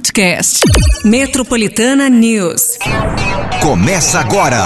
podcast. 0.00 0.60
Metropolitana 1.04 2.08
News. 2.08 2.78
Começa 3.60 4.18
agora. 4.18 4.58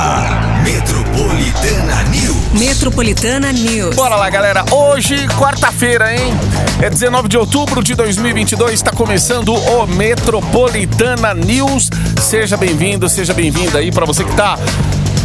Metropolitana 0.62 2.04
News. 2.04 2.60
Metropolitana 2.60 3.52
News. 3.52 3.96
Bora 3.96 4.14
lá, 4.14 4.30
galera. 4.30 4.64
Hoje, 4.72 5.26
quarta-feira, 5.36 6.14
hein? 6.14 6.32
É 6.80 6.88
19 6.88 7.26
de 7.26 7.36
outubro 7.36 7.82
de 7.82 7.96
2022. 7.96 8.74
Está 8.74 8.92
começando 8.92 9.52
o 9.52 9.86
Metropolitana 9.88 11.34
News. 11.34 11.90
Seja 12.20 12.56
bem-vindo, 12.56 13.08
seja 13.08 13.34
bem-vinda 13.34 13.80
aí 13.80 13.90
para 13.90 14.06
você 14.06 14.22
que 14.22 14.36
tá 14.36 14.56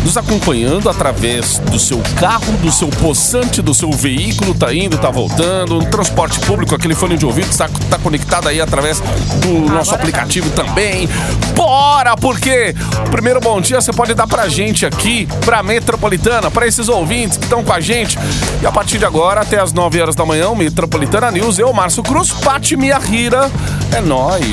nos 0.04 0.18
acompanhando 0.18 0.90
através 0.90 1.60
do 1.60 1.80
seu 1.80 2.02
carro, 2.20 2.52
do 2.62 2.72
seu 2.72 2.88
poçante, 2.88 3.62
do 3.62 3.74
seu 3.74 3.92
veículo, 3.92 4.54
tá 4.54 4.74
indo, 4.74 4.98
tá 4.98 5.10
voltando, 5.10 5.76
no 5.76 5.86
transporte 5.86 6.40
público, 6.42 6.74
aquele 6.76 6.96
fone 6.96 7.18
de 7.18 7.26
ouvido 7.26 7.50
está 7.50 7.70
tá 7.90 7.98
conectado 7.98 8.48
aí 8.48 8.62
através 8.62 9.00
do 9.00 9.72
nosso 9.72 9.94
aplicativo 9.94 10.50
também. 10.52 11.08
Bora, 11.56 12.16
porque 12.16 12.74
primeiro 13.12 13.40
bom 13.40 13.60
dia 13.60 13.82
você 13.82 13.92
pode 13.92 14.14
dar 14.14 14.28
pra 14.28 14.48
gente 14.48 14.86
aqui, 14.86 15.28
pra 15.46 15.62
Metropolitana, 15.62 16.50
pra 16.50 16.68
esses 16.68 16.88
ouvintes 16.88 17.38
que 17.38 17.44
estão 17.44 17.64
com 17.64 17.74
a 17.74 17.80
gente. 17.80 18.18
E 18.62 18.66
a 18.66 18.72
partir 18.72 18.98
de 18.98 19.06
agora, 19.06 19.42
até 19.42 19.60
as 19.60 19.74
9 19.74 20.02
horas 20.02 20.16
da 20.16 20.26
manhã, 20.26 20.54
Metropolitana 20.56 21.32
News, 21.32 21.60
eu, 21.60 21.72
Márcio 21.74 22.04
Cruz, 22.04 22.32
Pati 22.32 22.76
Rira, 22.76 23.50
é 23.96 24.02
nóis. 24.02 24.46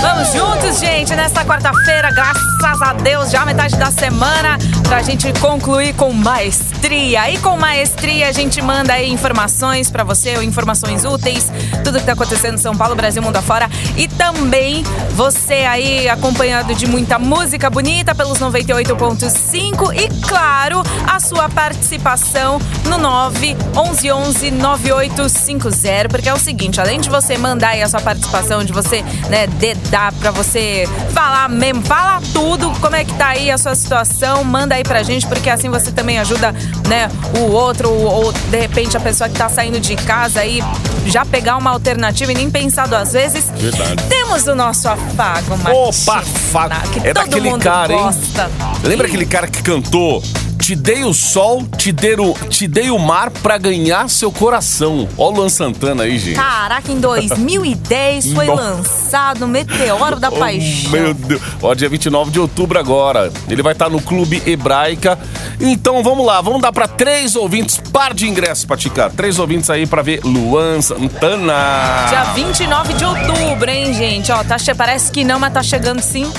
Vamos 0.00 0.32
juntos, 0.32 0.80
gente, 0.80 1.14
nesta 1.14 1.44
quarta-feira, 1.44 2.10
graças 2.12 2.82
a 2.82 2.92
Deus, 2.94 3.30
já 3.30 3.44
metade 3.44 3.76
da 3.76 3.81
semana, 3.90 4.58
pra 4.84 5.02
gente 5.02 5.32
concluir 5.40 5.94
com 5.94 6.12
maestria. 6.12 7.30
E 7.30 7.38
com 7.38 7.56
maestria 7.56 8.28
a 8.28 8.32
gente 8.32 8.60
manda 8.60 8.92
aí 8.92 9.10
informações 9.10 9.90
pra 9.90 10.04
você, 10.04 10.34
informações 10.42 11.04
úteis, 11.04 11.50
tudo 11.84 11.98
que 11.98 12.06
tá 12.06 12.12
acontecendo 12.12 12.54
em 12.54 12.58
São 12.58 12.76
Paulo, 12.76 12.94
Brasil, 12.94 13.22
mundo 13.22 13.36
afora. 13.36 13.68
E 13.96 14.08
também 14.08 14.82
você 15.14 15.64
aí 15.64 16.08
acompanhado 16.08 16.74
de 16.74 16.86
muita 16.86 17.18
música 17.18 17.68
bonita 17.70 18.14
pelos 18.14 18.38
98.5 18.38 19.94
e 19.94 20.08
claro, 20.26 20.82
a 21.06 21.18
sua 21.20 21.48
participação 21.48 22.58
no 22.84 22.98
9 22.98 23.56
11 23.74 24.50
9850, 24.50 26.08
porque 26.08 26.28
é 26.28 26.34
o 26.34 26.38
seguinte, 26.38 26.80
além 26.80 27.00
de 27.00 27.08
você 27.08 27.36
mandar 27.36 27.70
aí 27.70 27.82
a 27.82 27.88
sua 27.88 28.00
participação, 28.00 28.64
de 28.64 28.72
você, 28.72 29.02
né, 29.28 29.46
dedar 29.46 30.12
pra 30.14 30.30
você 30.30 30.88
falar 31.12 31.48
mesmo, 31.48 31.82
fala 31.82 32.20
tudo, 32.32 32.70
como 32.80 32.96
é 32.96 33.04
que 33.04 33.14
tá 33.14 33.28
aí 33.28 33.50
a 33.50 33.58
sua 33.58 33.71
situação, 33.74 34.42
manda 34.44 34.74
aí 34.74 34.82
pra 34.82 35.02
gente, 35.02 35.26
porque 35.26 35.48
assim 35.50 35.68
você 35.68 35.90
também 35.90 36.18
ajuda, 36.18 36.52
né, 36.88 37.08
o 37.38 37.50
outro, 37.52 37.90
ou 37.90 38.32
de 38.32 38.58
repente 38.60 38.96
a 38.96 39.00
pessoa 39.00 39.28
que 39.28 39.36
tá 39.36 39.48
saindo 39.48 39.78
de 39.80 39.96
casa 39.96 40.40
aí 40.40 40.60
já 41.06 41.24
pegar 41.24 41.56
uma 41.56 41.70
alternativa 41.70 42.30
e 42.32 42.34
nem 42.34 42.50
pensar 42.50 42.86
duas 42.86 43.12
vezes. 43.12 43.46
Verdade. 43.56 43.96
Temos 44.08 44.46
o 44.46 44.54
nosso 44.54 44.88
afago, 44.88 45.54
Opa, 45.54 46.14
Martina, 46.14 46.22
fago. 46.52 46.74
que 46.92 46.98
É 47.00 47.12
todo 47.14 47.24
daquele 47.24 47.50
mundo 47.50 47.62
cara, 47.62 47.92
hein? 47.92 47.98
gosta. 47.98 48.50
Lembra 48.84 49.06
aquele 49.06 49.26
cara 49.26 49.46
que 49.48 49.62
cantou? 49.62 50.22
Te 50.62 50.76
dei 50.76 51.02
o 51.02 51.12
sol, 51.12 51.66
te 51.76 51.90
dei 51.90 52.14
o, 52.14 52.34
te 52.48 52.68
dei 52.68 52.88
o 52.88 52.96
mar 52.96 53.30
pra 53.32 53.58
ganhar 53.58 54.08
seu 54.08 54.30
coração. 54.30 55.08
Ó 55.18 55.28
o 55.28 55.30
Luan 55.32 55.48
Santana 55.48 56.04
aí, 56.04 56.16
gente. 56.16 56.36
Caraca, 56.36 56.92
em 56.92 57.00
2010 57.00 58.30
foi 58.32 58.46
lançado 58.46 59.48
Meteoro 59.48 60.20
da 60.20 60.28
Oh, 60.28 60.36
Paixão. 60.36 60.92
meu 60.92 61.12
Deus. 61.14 61.42
Ó, 61.60 61.74
dia 61.74 61.88
29 61.88 62.30
de 62.30 62.38
outubro 62.38 62.78
agora. 62.78 63.32
Ele 63.48 63.60
vai 63.60 63.72
estar 63.72 63.90
no 63.90 64.00
Clube 64.00 64.40
Hebraica. 64.46 65.18
Então 65.60 66.00
vamos 66.00 66.24
lá, 66.24 66.40
vamos 66.40 66.62
dar 66.62 66.70
pra 66.70 66.86
três 66.86 67.34
ouvintes, 67.34 67.78
par 67.92 68.14
de 68.14 68.28
ingressos 68.28 68.64
pra 68.64 68.76
ticar. 68.76 69.10
Três 69.10 69.40
ouvintes 69.40 69.68
aí 69.68 69.84
pra 69.84 70.00
ver 70.00 70.20
Luan 70.22 70.80
Santana. 70.80 72.06
Dia 72.08 72.22
29 72.34 72.92
de 72.94 73.04
outubro, 73.04 73.68
hein, 73.68 73.92
gente? 73.92 74.30
Ó, 74.30 74.44
tá, 74.44 74.56
parece 74.76 75.10
que 75.10 75.24
não, 75.24 75.40
mas 75.40 75.52
tá 75.52 75.62
chegando 75.62 76.00
sim. 76.00 76.30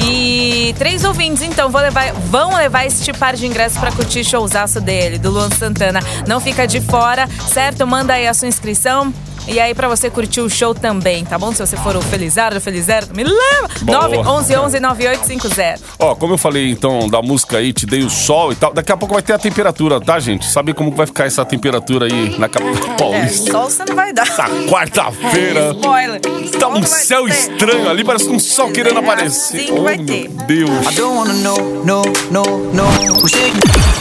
E 0.00 0.74
três 0.78 1.04
ouvintes, 1.04 1.42
então, 1.42 1.70
vou 1.70 1.80
levar, 1.80 2.12
vão 2.12 2.54
levar 2.56 2.86
este 2.86 3.12
par 3.12 3.34
de 3.34 3.46
ingressos 3.46 3.67
pra 3.76 3.90
curtir 3.92 4.24
showzaço 4.24 4.80
dele, 4.80 5.18
do 5.18 5.30
Luan 5.30 5.50
Santana. 5.50 6.00
Não 6.26 6.40
fica 6.40 6.66
de 6.66 6.80
fora, 6.80 7.26
certo? 7.52 7.86
Manda 7.86 8.14
aí 8.14 8.26
a 8.26 8.34
sua 8.34 8.48
inscrição. 8.48 9.12
E 9.48 9.58
aí, 9.58 9.74
pra 9.74 9.88
você 9.88 10.10
curtir 10.10 10.42
o 10.42 10.50
show 10.50 10.74
também, 10.74 11.24
tá 11.24 11.38
bom? 11.38 11.52
Se 11.52 11.60
você 11.66 11.76
for 11.78 11.96
o 11.96 12.02
Felizardo, 12.02 12.60
Felizardo, 12.60 13.14
me 13.14 13.24
leva! 13.24 13.68
Boa. 13.82 14.02
9 14.08 14.18
11 14.18 14.56
11 14.56 14.80
9850. 14.80 15.80
Ó, 15.98 16.14
como 16.14 16.34
eu 16.34 16.38
falei 16.38 16.70
então 16.70 17.08
da 17.08 17.22
música 17.22 17.56
aí, 17.56 17.72
te 17.72 17.86
dei 17.86 18.02
o 18.02 18.10
sol 18.10 18.52
e 18.52 18.54
tal. 18.54 18.74
Daqui 18.74 18.92
a 18.92 18.96
pouco 18.96 19.14
vai 19.14 19.22
ter 19.22 19.32
a 19.32 19.38
temperatura, 19.38 20.00
tá, 20.00 20.20
gente? 20.20 20.44
Sabe 20.46 20.74
como 20.74 20.90
vai 20.90 21.06
ficar 21.06 21.24
essa 21.24 21.44
temperatura 21.46 22.06
aí 22.06 22.38
na 22.38 22.46
capital 22.48 22.90
É, 22.92 22.96
paulista? 22.96 23.50
sol 23.52 23.70
você 23.70 23.84
não 23.86 23.96
vai 23.96 24.12
dar. 24.12 24.26
Essa 24.26 24.44
quarta-feira. 24.68 25.72
Spoiler. 25.74 26.20
Tá 26.58 26.68
um 26.68 26.80
vai 26.80 26.82
céu 26.82 27.24
ter. 27.24 27.30
estranho 27.30 27.88
ali, 27.88 28.04
parece 28.04 28.28
um 28.28 28.38
sol 28.38 28.70
querendo 28.70 28.98
aparecer. 28.98 29.60
Sim, 29.60 29.82
vai 29.82 29.96
oh, 29.98 30.04
ter. 30.04 30.28
meu 30.28 30.46
Deus. 30.46 30.94
don't 30.94 31.16
wanna 31.16 31.32
know, 31.34 31.84
no, 31.84 32.02
no, 32.30 32.44
no. 32.74 32.84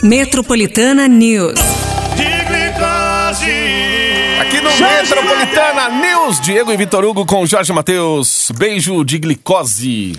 Metropolitana 0.03 1.07
News. 1.07 1.59
Aqui 3.37 3.66
no 4.67 4.87
Metropolitana 4.87 5.89
News, 5.89 6.41
Diego 6.41 6.73
e 6.73 6.77
Vitor 6.77 7.05
Hugo 7.05 7.25
com 7.25 7.45
Jorge 7.45 7.71
Matheus. 7.71 8.51
Beijo 8.53 9.03
de 9.05 9.17
glicose. 9.17 10.13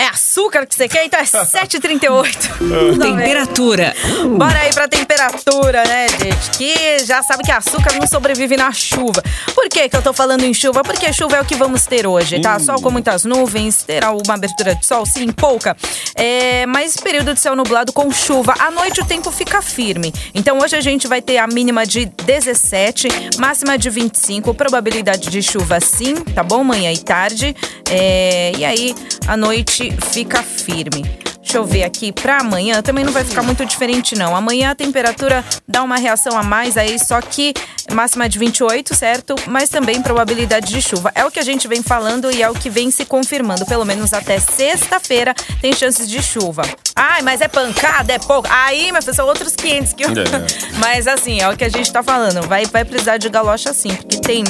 É 0.00 0.06
açúcar 0.06 0.64
que 0.64 0.74
você 0.74 0.88
quer? 0.88 1.04
Então 1.04 1.20
é 1.20 1.24
7h38. 1.28 2.98
Temperatura. 2.98 3.94
Bora 4.38 4.58
aí 4.60 4.72
pra 4.72 4.88
temperatura, 4.88 5.84
né, 5.84 6.08
gente? 6.08 6.50
Que 6.56 7.04
já 7.04 7.22
sabe 7.22 7.42
que 7.42 7.52
açúcar 7.52 7.92
não 8.00 8.06
sobrevive 8.06 8.56
na 8.56 8.72
chuva. 8.72 9.22
Por 9.54 9.68
que 9.68 9.90
que 9.90 9.94
eu 9.94 10.00
tô 10.00 10.14
falando 10.14 10.42
em 10.42 10.54
chuva? 10.54 10.82
Porque 10.82 11.12
chuva 11.12 11.36
é 11.36 11.42
o 11.42 11.44
que 11.44 11.54
vamos 11.54 11.84
ter 11.84 12.06
hoje, 12.06 12.40
tá? 12.40 12.58
Sol 12.58 12.80
com 12.80 12.90
muitas 12.90 13.24
nuvens, 13.24 13.82
terá 13.82 14.10
uma 14.10 14.32
abertura 14.32 14.74
de 14.74 14.86
sol, 14.86 15.04
sim, 15.04 15.30
pouca. 15.32 15.76
É, 16.14 16.64
mas 16.64 16.96
período 16.96 17.34
de 17.34 17.40
céu 17.40 17.54
nublado 17.54 17.92
com 17.92 18.10
chuva. 18.10 18.54
À 18.58 18.70
noite 18.70 19.02
o 19.02 19.04
tempo 19.04 19.30
fica 19.30 19.60
firme. 19.60 20.14
Então 20.34 20.60
hoje 20.60 20.76
a 20.76 20.80
gente 20.80 21.06
vai 21.08 21.20
ter 21.20 21.36
a 21.36 21.46
mínima 21.46 21.84
de 21.84 22.06
17, 22.24 23.06
máxima 23.38 23.76
de 23.76 23.90
25, 23.90 24.54
probabilidade 24.54 25.28
de 25.28 25.42
chuva 25.42 25.78
sim, 25.78 26.14
tá 26.14 26.42
bom? 26.42 26.64
Manhã 26.64 26.90
e 26.90 26.98
tarde. 26.98 27.54
É, 27.90 28.52
e 28.56 28.64
aí, 28.64 28.94
à 29.26 29.36
noite 29.36 29.89
fica 29.90 30.42
firme. 30.42 31.04
Deixa 31.50 31.58
eu 31.58 31.64
ver 31.64 31.82
aqui 31.82 32.12
pra 32.12 32.38
amanhã, 32.38 32.80
também 32.80 33.04
não 33.04 33.12
vai 33.12 33.24
ficar 33.24 33.42
muito 33.42 33.66
diferente 33.66 34.14
não. 34.14 34.36
Amanhã 34.36 34.70
a 34.70 34.74
temperatura 34.74 35.44
dá 35.66 35.82
uma 35.82 35.96
reação 35.96 36.38
a 36.38 36.44
mais 36.44 36.76
aí, 36.76 36.96
só 36.96 37.20
que 37.20 37.52
máxima 37.92 38.28
de 38.28 38.38
28, 38.38 38.94
certo? 38.94 39.34
Mas 39.48 39.68
também 39.68 40.00
probabilidade 40.00 40.72
de 40.72 40.80
chuva. 40.80 41.10
É 41.12 41.24
o 41.24 41.30
que 41.30 41.40
a 41.40 41.42
gente 41.42 41.66
vem 41.66 41.82
falando 41.82 42.30
e 42.30 42.40
é 42.40 42.48
o 42.48 42.54
que 42.54 42.70
vem 42.70 42.90
se 42.92 43.04
confirmando, 43.04 43.66
pelo 43.66 43.84
menos 43.84 44.12
até 44.12 44.38
sexta-feira 44.38 45.34
tem 45.60 45.72
chances 45.72 46.08
de 46.08 46.22
chuva. 46.22 46.62
Ai, 46.94 47.22
mas 47.22 47.40
é 47.40 47.48
pancada, 47.48 48.12
é 48.12 48.18
pouco. 48.20 48.46
Aí, 48.48 48.92
meu 48.92 49.02
filho, 49.02 49.14
são 49.14 49.26
outros 49.26 49.56
500 49.56 49.92
que 49.94 50.04
eu... 50.04 50.10
É. 50.10 50.14
Mas 50.78 51.06
assim, 51.06 51.40
é 51.40 51.48
o 51.48 51.56
que 51.56 51.64
a 51.64 51.68
gente 51.68 51.90
tá 51.92 52.02
falando. 52.02 52.46
Vai, 52.46 52.66
vai 52.66 52.84
precisar 52.84 53.16
de 53.16 53.28
galocha 53.28 53.72
sim, 53.72 53.94
porque 53.94 54.20
tem 54.20 54.44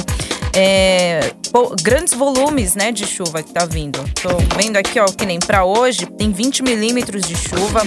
é, 0.53 1.33
grandes 1.81 2.13
volumes, 2.13 2.75
né, 2.75 2.91
de 2.91 3.05
chuva 3.05 3.41
que 3.41 3.51
tá 3.51 3.65
vindo. 3.65 3.99
Tô 4.21 4.29
vendo 4.55 4.77
aqui, 4.77 4.99
ó, 4.99 5.05
que 5.05 5.25
nem 5.25 5.39
pra 5.39 5.63
hoje, 5.63 6.05
tem 6.05 6.31
20 6.31 6.63
milímetros 6.63 7.23
de 7.23 7.35
chuva. 7.35 7.81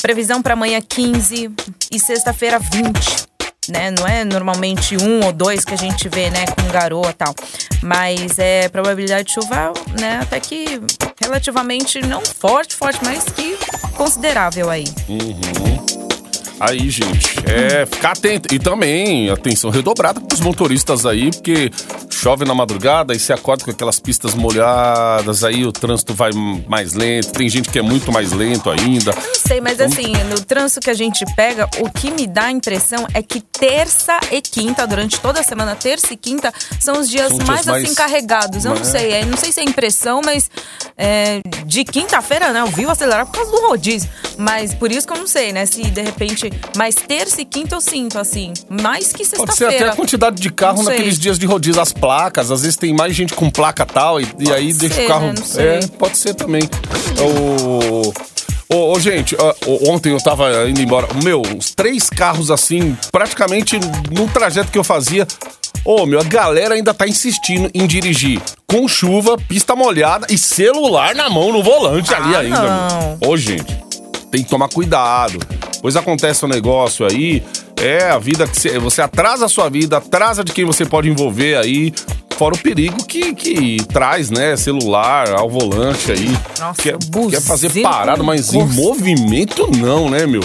Previsão 0.00 0.42
pra 0.42 0.54
amanhã 0.54 0.80
15 0.80 1.50
e 1.90 2.00
sexta-feira 2.00 2.58
20. 2.58 3.26
Né? 3.68 3.90
Não 3.90 4.06
é 4.06 4.24
normalmente 4.24 4.96
um 4.96 5.24
ou 5.24 5.32
dois 5.32 5.64
que 5.64 5.74
a 5.74 5.76
gente 5.76 6.08
vê, 6.08 6.30
né, 6.30 6.46
com 6.46 6.68
garoa 6.70 7.12
tal. 7.12 7.34
Mas 7.82 8.38
é 8.38 8.68
probabilidade 8.68 9.26
de 9.28 9.34
chuva, 9.34 9.72
né, 10.00 10.20
até 10.22 10.38
que 10.38 10.80
relativamente 11.20 12.00
não 12.00 12.20
forte, 12.20 12.76
forte, 12.76 13.00
mas 13.02 13.24
que 13.24 13.58
considerável 13.96 14.70
aí. 14.70 14.84
Aí, 16.58 16.88
gente, 16.90 17.34
é 17.46 17.86
ficar 17.86 18.12
atento. 18.12 18.54
E 18.54 18.58
também, 18.58 19.30
atenção 19.30 19.70
redobrada 19.70 20.20
pros 20.20 20.40
motoristas 20.40 21.06
aí, 21.06 21.30
porque 21.30 21.70
chove 22.16 22.44
na 22.44 22.54
madrugada 22.54 23.14
e 23.14 23.18
você 23.18 23.32
acorda 23.32 23.64
com 23.64 23.70
aquelas 23.70 24.00
pistas 24.00 24.34
molhadas, 24.34 25.44
aí 25.44 25.64
o 25.64 25.72
trânsito 25.72 26.14
vai 26.14 26.30
mais 26.66 26.94
lento. 26.94 27.32
Tem 27.32 27.48
gente 27.48 27.68
que 27.68 27.78
é 27.78 27.82
muito 27.82 28.10
mais 28.10 28.32
lento 28.32 28.70
ainda. 28.70 29.12
Não 29.14 29.34
sei, 29.34 29.60
mas 29.60 29.80
assim, 29.80 30.12
no 30.30 30.40
trânsito 30.40 30.80
que 30.80 30.90
a 30.90 30.94
gente 30.94 31.24
pega, 31.34 31.68
o 31.78 31.90
que 31.90 32.10
me 32.10 32.26
dá 32.26 32.44
a 32.44 32.50
impressão 32.52 33.06
é 33.14 33.22
que 33.22 33.40
terça 33.40 34.18
e 34.30 34.40
quinta, 34.40 34.86
durante 34.86 35.20
toda 35.20 35.40
a 35.40 35.42
semana, 35.42 35.74
terça 35.76 36.12
e 36.12 36.16
quinta, 36.16 36.52
são 36.80 37.00
os 37.00 37.08
dias 37.08 37.28
São 37.28 37.36
dias 37.38 37.48
mais, 37.48 37.66
mais- 37.66 37.84
assim 37.84 37.94
carregados. 37.94 38.64
Eu 38.64 38.74
não 38.74 38.80
É. 38.82 38.84
sei, 38.84 39.12
é, 39.12 39.24
não 39.24 39.36
sei 39.36 39.52
se 39.52 39.60
é 39.60 39.64
impressão, 39.64 40.20
mas 40.24 40.50
é, 40.96 41.40
de 41.66 41.84
quinta-feira, 41.84 42.52
né? 42.52 42.60
Eu 42.62 42.66
vi 42.68 42.86
acelerar 42.86 43.26
por 43.26 43.32
causa 43.32 43.50
do 43.50 43.60
rodízio. 43.68 44.08
Mas 44.38 44.74
por 44.74 44.90
isso 44.90 45.06
que 45.06 45.12
eu 45.12 45.18
não 45.18 45.26
sei, 45.26 45.52
né? 45.52 45.66
Se 45.66 45.82
de 45.82 46.00
repente. 46.02 46.50
Mas 46.76 46.94
terça 46.94 47.40
e 47.40 47.44
quinta 47.44 47.74
eu 47.76 47.80
sinto, 47.80 48.18
assim. 48.18 48.52
Mais 48.68 49.12
que 49.12 49.18
Pode 49.24 49.28
ser 49.28 49.36
até 49.36 49.46
sexta-feira. 49.52 49.92
a 49.92 49.96
quantidade 49.96 50.36
de 50.40 50.50
carro 50.50 50.78
Não 50.78 50.84
naqueles 50.84 51.18
dias 51.18 51.38
de 51.38 51.46
rodízio, 51.46 51.80
as 51.80 51.92
placas. 52.06 52.50
Às 52.52 52.62
vezes 52.62 52.76
tem 52.76 52.92
mais 52.94 53.14
gente 53.16 53.34
com 53.34 53.50
placa 53.50 53.84
tal, 53.84 54.20
e, 54.20 54.26
e 54.38 54.52
aí 54.52 54.72
deixa 54.72 54.94
ser, 54.94 55.04
o 55.04 55.08
carro. 55.08 55.26
né? 55.26 55.34
É, 55.58 55.80
pode 55.98 56.16
ser 56.16 56.34
também. 56.34 56.62
O. 57.20 58.12
Ô, 58.68 58.92
ô, 58.92 58.98
gente, 59.00 59.36
ó, 59.38 59.54
ontem 59.92 60.10
eu 60.12 60.20
tava 60.20 60.68
indo 60.68 60.80
embora. 60.80 61.06
Meu, 61.22 61.40
uns 61.42 61.72
três 61.74 62.08
carros 62.10 62.50
assim, 62.50 62.96
praticamente 63.12 63.78
no 64.10 64.26
trajeto 64.28 64.70
que 64.72 64.78
eu 64.78 64.82
fazia. 64.84 65.26
Ô, 65.84 66.04
meu, 66.04 66.18
a 66.20 66.24
galera 66.24 66.74
ainda 66.74 66.92
tá 66.92 67.06
insistindo 67.06 67.70
em 67.72 67.86
dirigir 67.86 68.40
com 68.66 68.88
chuva, 68.88 69.36
pista 69.38 69.76
molhada 69.76 70.26
e 70.28 70.36
celular 70.36 71.14
na 71.14 71.30
mão 71.30 71.52
no 71.52 71.62
volante 71.62 72.12
ali 72.12 72.34
Ah, 72.34 72.38
ainda. 72.40 72.62
não. 72.62 73.18
meu. 73.20 73.30
Ô, 73.30 73.36
gente, 73.36 73.72
tem 74.32 74.42
que 74.42 74.50
tomar 74.50 74.68
cuidado. 74.68 75.38
Pois 75.80 75.94
acontece 75.94 76.44
um 76.44 76.48
negócio 76.48 77.06
aí, 77.06 77.44
é 77.80 78.10
a 78.10 78.18
vida 78.18 78.46
que 78.46 78.58
você, 78.58 78.78
você 78.78 79.02
atrasa 79.02 79.46
a 79.46 79.48
sua 79.48 79.68
vida, 79.68 79.98
atrasa 79.98 80.42
de 80.42 80.52
quem 80.52 80.64
você 80.64 80.84
pode 80.84 81.08
envolver 81.08 81.56
aí. 81.56 81.92
Fora 82.36 82.54
o 82.54 82.58
perigo 82.58 83.02
que, 83.06 83.34
que 83.34 83.78
traz, 83.86 84.30
né? 84.30 84.56
Celular 84.56 85.30
ao 85.30 85.48
volante 85.48 86.12
aí. 86.12 86.28
Nossa, 86.58 86.82
quer, 86.82 86.98
quer 87.30 87.40
fazer 87.40 87.72
com 87.72 87.82
parada, 87.82 88.22
mas 88.22 88.52
em 88.52 88.64
movimento 88.66 89.70
não, 89.78 90.10
né, 90.10 90.26
meu? 90.26 90.42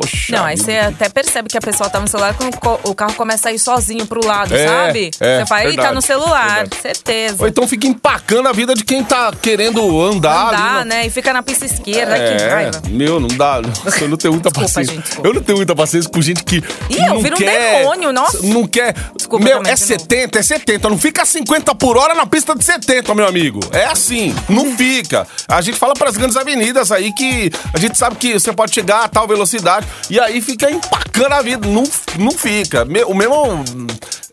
Poxa. 0.00 0.36
Não, 0.36 0.44
aí 0.46 0.56
você 0.56 0.78
até 0.78 1.08
percebe 1.08 1.48
que 1.48 1.58
a 1.58 1.60
pessoa 1.60 1.90
tá 1.90 2.00
no 2.00 2.08
celular 2.08 2.34
quando 2.34 2.54
o 2.84 2.94
carro 2.94 3.14
começa 3.14 3.48
a 3.50 3.52
ir 3.52 3.58
sozinho 3.58 4.06
pro 4.06 4.24
lado, 4.26 4.54
É, 4.54 4.66
sabe? 4.66 5.10
é, 5.20 5.40
você 5.40 5.46
fala, 5.46 5.60
ih, 5.62 5.64
tá 5.64 5.70
verdade, 5.70 5.94
no 5.94 6.02
celular, 6.02 6.54
verdade. 6.60 6.76
certeza. 6.82 7.36
Ou 7.40 7.48
então 7.48 7.66
fica 7.68 7.86
empacando 7.86 8.46
a 8.48 8.52
vida 8.52 8.74
de 8.74 8.84
quem 8.84 9.04
tá 9.04 9.30
querendo 9.42 9.80
andar, 10.02 10.46
ali. 10.48 10.56
Andar, 10.56 10.72
na- 10.72 10.84
né? 10.84 11.06
E 11.06 11.10
fica 11.10 11.32
na 11.32 11.42
pista 11.42 11.66
esquerda, 11.66 12.14
ai, 12.14 12.18
que 12.20 12.42
É, 12.42 12.48
raiva. 12.48 12.82
meu, 12.88 13.20
não 13.20 13.28
dá. 13.28 13.60
Eu 14.00 14.08
não 14.08 14.16
tenho 14.16 14.32
muita 14.32 14.48
Desculpa, 14.50 14.68
paciência. 14.74 14.94
gente, 14.94 15.24
eu 15.24 15.34
não 15.34 15.42
tenho 15.42 15.58
muita 15.58 15.74
paciência 15.76 16.10
com 16.10 16.22
gente 16.22 16.42
que. 16.44 16.56
Ih, 16.56 16.96
eu 16.96 17.14
não 17.14 17.22
viro 17.22 17.34
um 17.36 17.38
quer, 17.38 17.78
demônio, 17.80 18.12
nossa. 18.12 18.38
Não 18.46 18.66
quer. 18.66 18.94
Desculpa 19.16 19.44
meu, 19.44 19.58
é 19.58 19.62
de 19.62 19.68
novo. 19.70 19.76
70, 19.76 20.38
é 20.38 20.42
70. 20.42 20.88
Não 20.88 20.98
fica 20.98 21.24
50 21.26 21.74
por 21.74 21.96
hora 21.98 22.14
na 22.14 22.24
pista 22.26 22.54
de 22.56 22.64
70, 22.64 23.14
meu 23.14 23.26
amigo. 23.28 23.60
É 23.72 23.84
assim, 23.86 24.34
não 24.48 24.74
fica. 24.76 25.26
A 25.46 25.60
gente 25.60 25.78
fala 25.78 25.92
pras 25.94 26.16
grandes 26.16 26.36
avenidas 26.36 26.90
aí 26.92 27.12
que 27.12 27.50
a 27.74 27.78
gente 27.78 27.98
sabe 27.98 28.16
que 28.16 28.32
você 28.34 28.52
pode 28.52 28.72
chegar 28.74 29.04
a 29.04 29.08
tal 29.08 29.26
velocidade 29.28 29.86
e 30.08 30.18
aí 30.18 30.40
fica 30.40 30.70
empacando 30.70 31.32
a 31.32 31.42
vida. 31.42 31.66
Não, 31.68 31.84
não 32.18 32.30
fica. 32.32 32.86
O 33.06 33.14
mesmo. 33.14 33.64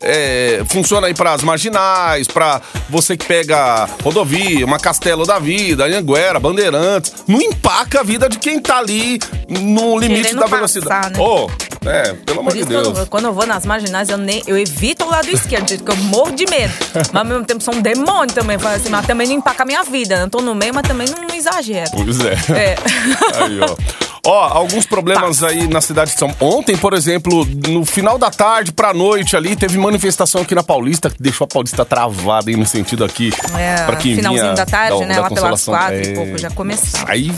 é, 0.00 0.62
funciona 0.68 1.06
aí 1.06 1.14
pras 1.14 1.42
marginais, 1.42 2.26
pra 2.26 2.60
você 2.88 3.16
que 3.16 3.26
pega 3.26 3.88
rodovia, 4.02 4.64
uma 4.64 4.78
Castelo 4.78 5.26
da 5.26 5.38
Vida, 5.38 5.84
Anhanguera, 5.86 6.38
Bandeirantes. 6.40 7.12
Não 7.26 7.40
empaca 7.40 8.00
a 8.00 8.02
vida 8.02 8.28
de 8.28 8.38
quem 8.38 8.60
tá 8.60 8.78
ali 8.78 9.18
no 9.48 9.98
limite 9.98 10.22
Querendo 10.22 10.36
da 10.38 10.42
passar, 10.44 10.56
velocidade. 10.56 11.12
né? 11.14 11.18
Ô, 11.18 11.50
é, 11.86 12.12
pelo 12.12 12.40
amor 12.40 12.52
de 12.52 12.64
Deus. 12.64 12.88
quando, 12.88 13.06
quando 13.08 13.24
eu 13.26 13.32
vou 13.32 13.46
nas 13.46 13.64
marginais, 13.64 14.08
eu, 14.08 14.18
nem, 14.18 14.42
eu 14.46 14.58
evito 14.58 15.04
o 15.04 15.08
lado 15.10 15.28
esquerdo, 15.30 15.76
porque 15.78 15.92
eu 15.92 15.96
morro 16.04 16.32
de 16.32 16.44
medo. 16.50 16.72
Mas 17.12 17.14
ao 17.14 17.24
mesmo 17.24 17.44
tempo 17.44 17.62
sou 17.62 17.74
um 17.74 17.80
demônio 17.80 18.34
também. 18.34 18.56
Assim, 18.56 18.88
mas 18.90 19.06
também 19.06 19.26
não 19.28 19.34
empaca 19.34 19.62
a 19.62 19.66
minha 19.66 19.82
vida. 19.84 20.16
Eu 20.16 20.30
tô 20.30 20.40
no 20.40 20.54
meio, 20.54 20.74
mas 20.74 20.86
também 20.86 21.06
não, 21.08 21.22
não 21.26 21.34
exagero. 21.34 21.90
Pois 21.92 22.18
é. 22.20 22.34
É. 22.52 22.76
Aí, 23.42 23.60
ó. 23.60 23.76
Ó, 24.24 24.44
alguns 24.44 24.86
problemas 24.86 25.42
aí 25.42 25.66
na 25.68 25.80
cidade 25.80 26.12
de 26.12 26.18
São 26.18 26.34
Ontem, 26.40 26.76
por 26.76 26.92
exemplo, 26.94 27.46
no 27.68 27.84
final 27.84 28.18
da 28.18 28.30
tarde 28.30 28.72
pra 28.72 28.92
noite 28.92 29.36
ali, 29.36 29.56
teve 29.56 29.78
manifestação 29.78 30.42
aqui 30.42 30.54
na 30.54 30.62
Paulista, 30.62 31.10
que 31.10 31.22
deixou 31.22 31.44
a 31.44 31.48
Paulista 31.48 31.84
travada 31.84 32.50
aí 32.50 32.56
no 32.56 32.66
sentido 32.66 33.04
aqui. 33.04 33.32
É, 33.56 33.84
pra 33.84 33.96
quem 33.96 34.16
finalzinho 34.16 34.42
vinha 34.42 34.54
da 34.54 34.66
tarde, 34.66 35.04
né? 35.04 35.18
Lá 35.20 35.30
pelas 35.30 35.64
quatro 35.64 35.94
É. 35.96 36.02
e 36.02 36.14
pouco 36.14 36.38
já 36.38 36.50
começava. 36.50 37.10
Aí 37.10 37.32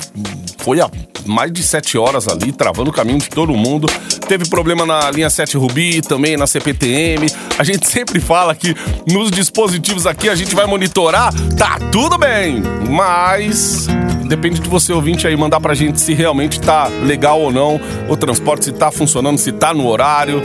foi 0.59 0.81
a 0.81 0.91
mais 1.27 1.53
de 1.53 1.63
sete 1.63 1.99
horas 1.99 2.27
ali, 2.29 2.53
travando 2.53 2.91
o 2.91 2.93
caminho 2.93 3.19
de 3.19 3.29
todo 3.29 3.53
mundo. 3.53 3.87
Teve 4.27 4.49
problema 4.49 4.87
na 4.87 5.11
linha 5.11 5.29
7 5.29 5.57
Rubi, 5.57 6.01
também 6.03 6.37
na 6.37 6.47
CPTM. 6.47 7.27
A 7.59 7.65
gente 7.65 7.87
sempre 7.91 8.21
fala 8.21 8.55
que 8.55 8.75
nos 9.07 9.31
dispositivos 9.31 10.07
aqui 10.07 10.29
a 10.29 10.35
gente 10.35 10.55
vai 10.55 10.67
monitorar, 10.67 11.33
tá 11.57 11.79
tudo 11.91 12.17
bem, 12.17 12.63
mas 12.89 13.87
depende 14.31 14.61
de 14.61 14.69
você 14.69 14.93
ouvinte 14.93 15.27
aí 15.27 15.37
mandar 15.37 15.61
pra 15.61 15.75
gente 15.75 16.01
se 16.01 16.15
realmente 16.15 16.61
tá 16.61 16.87
legal 17.03 17.41
ou 17.41 17.53
não 17.53 17.81
o 18.09 18.17
transporte, 18.17 18.67
se 18.67 18.73
tá 18.73 18.91
funcionando, 18.93 19.39
se 19.39 19.51
tá 19.51 19.75
no 19.75 19.89
horário. 19.89 20.41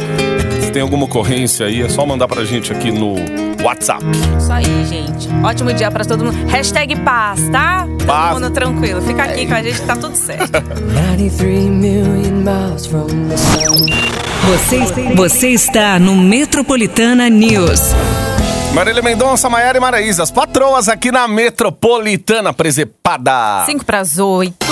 Se 0.59 0.71
tem 0.71 0.81
alguma 0.81 1.05
ocorrência 1.05 1.67
aí, 1.67 1.83
é 1.83 1.87
só 1.87 2.03
mandar 2.03 2.27
pra 2.27 2.43
gente 2.43 2.73
aqui 2.73 2.91
no 2.91 3.15
WhatsApp. 3.63 4.03
Isso 4.37 4.51
aí, 4.51 4.85
gente. 4.85 5.29
Ótimo 5.43 5.71
dia 5.71 5.91
pra 5.91 6.03
todo 6.03 6.25
mundo. 6.25 6.35
Hashtag 6.47 6.95
paz, 6.97 7.47
tá? 7.49 7.87
Paz. 8.07 8.33
Todo 8.33 8.41
mundo 8.41 8.53
tranquilo. 8.53 9.01
Fica 9.03 9.23
aqui 9.23 9.45
com 9.45 9.53
a 9.53 9.61
gente, 9.61 9.79
tá 9.81 9.95
tudo 9.95 10.15
certo. 10.15 10.51
93 10.51 11.63
million 11.65 12.43
miles 12.43 12.87
from 12.87 13.07
the 13.29 13.37
sun. 13.37 14.15
Você, 14.47 15.13
você 15.15 15.49
está 15.49 15.99
no 15.99 16.15
Metropolitana 16.15 17.29
News. 17.29 17.93
Marília 18.75 19.01
Mendonça, 19.01 19.49
Maiara 19.49 19.77
e 19.77 19.79
Maraísa, 19.79 20.21
as 20.21 20.29
patroas 20.29 20.89
aqui 20.89 21.09
na 21.09 21.29
Metropolitana 21.29 22.51
Presepada. 22.51 23.63
Cinco 23.65 23.85
pras 23.85 24.19
oito. 24.19 24.67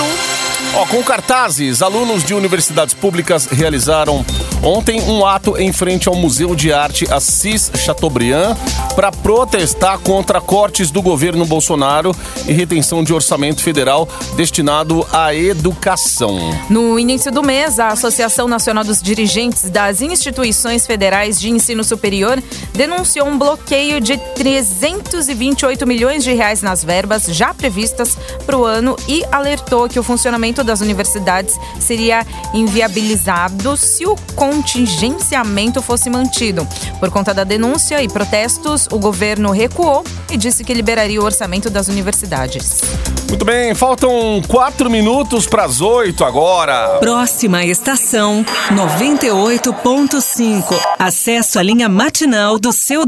Ó, 0.74 0.84
com 0.84 1.02
cartazes, 1.02 1.80
alunos 1.80 2.22
de 2.22 2.34
universidades 2.34 2.92
públicas 2.92 3.46
realizaram 3.46 4.22
ontem 4.64 5.02
um 5.02 5.26
ato 5.26 5.58
em 5.58 5.72
frente 5.72 6.08
ao 6.08 6.14
Museu 6.14 6.54
de 6.56 6.72
Arte 6.72 7.06
Assis 7.12 7.70
Chateaubriand 7.74 8.56
para 8.94 9.12
protestar 9.12 9.98
contra 9.98 10.40
cortes 10.40 10.90
do 10.90 11.02
governo 11.02 11.44
Bolsonaro 11.44 12.16
e 12.46 12.52
retenção 12.52 13.04
de 13.04 13.12
orçamento 13.12 13.62
federal 13.62 14.08
destinado 14.36 15.06
à 15.12 15.34
educação. 15.34 16.38
No 16.70 16.98
início 16.98 17.30
do 17.30 17.42
mês, 17.42 17.78
a 17.78 17.88
Associação 17.88 18.48
Nacional 18.48 18.84
dos 18.84 19.02
Dirigentes 19.02 19.68
das 19.70 20.00
Instituições 20.00 20.86
Federais 20.86 21.38
de 21.38 21.50
Ensino 21.50 21.84
Superior 21.84 22.42
denunciou 22.72 23.28
um 23.28 23.38
bloqueio 23.38 24.00
de 24.00 24.16
328 24.16 25.86
milhões 25.86 26.24
de 26.24 26.32
reais 26.32 26.62
nas 26.62 26.82
verbas 26.82 27.24
já 27.26 27.52
previstas 27.52 28.16
para 28.46 28.56
o 28.56 28.64
ano 28.64 28.96
e 29.06 29.24
alertou 29.30 29.88
que 29.88 29.98
o 29.98 30.02
funcionamento 30.02 30.64
das 30.64 30.80
universidades 30.80 31.58
seria 31.78 32.26
inviabilizado 32.54 33.76
se 33.76 34.06
o 34.06 34.16
contingenciamento 34.54 35.82
fosse 35.82 36.08
mantido. 36.08 36.64
Por 37.00 37.10
conta 37.10 37.34
da 37.34 37.42
denúncia 37.42 38.00
e 38.02 38.08
protestos, 38.08 38.86
o 38.92 39.00
governo 39.00 39.50
recuou 39.50 40.04
e 40.30 40.36
disse 40.36 40.62
que 40.62 40.72
liberaria 40.72 41.20
o 41.20 41.24
orçamento 41.24 41.68
das 41.68 41.88
universidades. 41.88 42.80
Muito 43.28 43.44
bem, 43.44 43.74
faltam 43.74 44.40
quatro 44.46 44.88
minutos 44.88 45.44
para 45.46 45.64
as 45.64 45.80
oito 45.80 46.24
agora. 46.24 46.98
Próxima 47.00 47.64
estação 47.64 48.46
98.5. 48.70 50.78
Acesso 50.98 51.58
à 51.58 51.62
linha 51.62 51.88
matinal 51.88 52.58
do 52.58 52.70
seu 52.72 53.04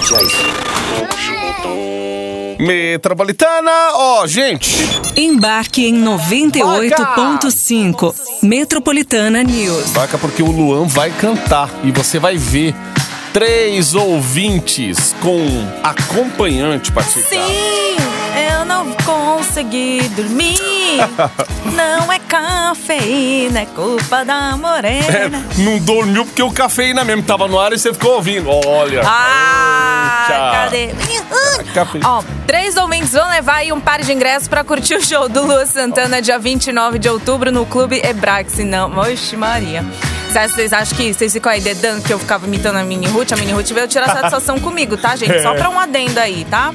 Jason. 0.00 0.50
Metropolitana, 2.60 3.70
ó, 3.94 4.26
gente. 4.26 4.70
Embarque 5.16 5.86
em 5.86 6.04
98.5. 6.04 8.14
Metropolitana 8.42 9.42
News. 9.42 9.92
Vaca 9.92 10.18
porque 10.18 10.42
o 10.42 10.50
Luan 10.50 10.86
vai 10.86 11.10
cantar 11.10 11.70
e 11.82 11.90
você 11.90 12.18
vai 12.18 12.36
ver 12.36 12.74
três 13.32 13.94
ouvintes 13.94 15.16
com 15.22 15.40
acompanhante 15.82 16.92
participar. 16.92 17.30
Sim, 17.30 17.96
eu 18.36 18.64
não 18.64 18.92
consegui 19.04 20.08
dormir. 20.10 20.58
Não 21.72 22.12
é 22.12 22.18
cafeína, 22.18 23.60
é 23.60 23.66
culpa 23.66 24.24
da 24.24 24.50
É, 24.52 24.56
morena. 24.56 25.44
não 25.58 25.78
dormiu 25.78 26.24
porque 26.26 26.42
o 26.42 26.50
cafeína 26.50 27.04
mesmo 27.04 27.22
tava 27.22 27.46
no 27.46 27.58
ar 27.58 27.72
e 27.72 27.78
você 27.78 27.92
ficou 27.92 28.14
ouvindo. 28.16 28.50
Olha. 28.50 29.02
Ah, 29.04 30.60
cadê? 30.64 30.90
Café. 31.72 32.00
Ó, 32.04 32.22
três 32.46 32.76
ouvintes 32.76 33.12
vão 33.12 33.28
levar 33.28 33.56
aí 33.56 33.72
um 33.72 33.80
par 33.80 34.00
de 34.02 34.12
ingressos 34.12 34.48
pra 34.48 34.64
curtir 34.64 34.94
o 34.94 35.04
show 35.04 35.28
do 35.28 35.42
Lua 35.46 35.64
Santana 35.64 36.20
dia 36.20 36.38
29 36.38 36.98
de 36.98 37.08
outubro 37.08 37.52
no 37.52 37.64
Clube 37.64 38.00
Ebrax. 38.04 38.58
Não, 38.58 38.90
oxe 38.98 39.36
Maria. 39.36 39.84
Vocês- 40.28 40.52
Vocês 40.52 40.72
acham 40.72 40.96
que 40.96 41.12
vocês 41.14 41.32
ficam 41.32 41.50
aí 41.52 41.60
dedando 41.60 42.02
que 42.02 42.12
eu 42.12 42.18
ficava 42.18 42.46
imitando 42.46 42.76
a 42.76 42.84
Mini 42.84 43.06
Ruth? 43.06 43.32
A 43.32 43.36
Mini 43.36 43.52
Ruth 43.52 43.70
veio 43.70 43.88
tirar 43.88 44.06
satisfação 44.08 44.58
comigo, 44.60 44.96
tá, 44.96 45.14
gente? 45.16 45.40
Só 45.42 45.54
pra 45.54 45.68
um 45.70 45.78
adendo 45.78 46.18
aí, 46.20 46.44
tá? 46.50 46.72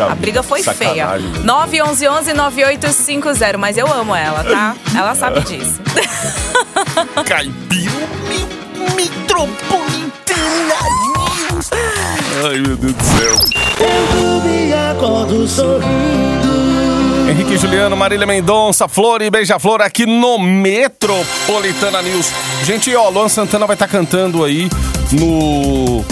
A 0.00 0.14
briga 0.14 0.42
foi 0.42 0.62
feia. 0.62 1.06
Sacanagem. 1.06 1.32
911-9850, 1.44 3.56
mas 3.56 3.76
eu 3.76 3.92
amo 3.92 4.14
ela, 4.14 4.44
tá? 4.44 4.76
Ela 4.96 5.14
sabe 5.14 5.40
disso. 5.40 5.80
Caipira 7.26 7.90
me- 8.28 8.46
metropolitana. 8.94 9.98
Ai, 12.48 12.58
meu 12.60 12.76
Deus 12.76 12.94
do 12.94 13.04
céu. 15.48 15.80
Henrique 17.30 17.54
e 17.54 17.58
Juliano, 17.58 17.96
Marília 17.96 18.26
Mendonça, 18.26 18.88
Flor 18.88 19.20
e 19.22 19.30
Beija-Flor 19.30 19.80
aqui 19.82 20.06
no 20.06 20.38
Metropolitana 20.38 22.00
News. 22.02 22.30
Gente, 22.64 22.94
ó, 22.96 23.08
Luan 23.10 23.28
Santana 23.28 23.66
vai 23.66 23.74
estar 23.74 23.86
cantando 23.88 24.42
aí 24.44 24.68
no 25.12 26.02